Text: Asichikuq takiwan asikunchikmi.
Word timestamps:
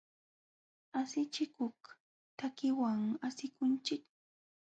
Asichikuq 0.99 1.79
takiwan 2.37 3.01
asikunchikmi. 3.27 4.09